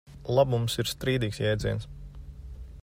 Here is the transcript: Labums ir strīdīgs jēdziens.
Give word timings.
Labums 0.37 0.77
ir 0.83 0.89
strīdīgs 0.93 1.41
jēdziens. 1.43 1.89